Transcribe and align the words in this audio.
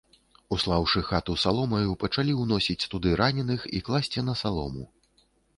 Услаўшы 0.55 1.01
хату 1.09 1.35
саломаю, 1.43 1.91
пачалі 2.03 2.33
ўносіць 2.41 2.79
туды 2.95 3.15
раненых 3.21 3.71
і 3.81 3.83
класці 3.91 4.29
на 4.31 4.39
салому. 4.45 4.83